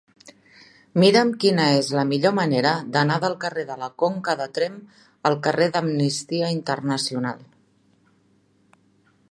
[1.01, 4.81] Mira'm quina és la millor manera d'anar del carrer de la Conca de Tremp
[5.31, 7.47] al carrer d'Amnistia Internacional.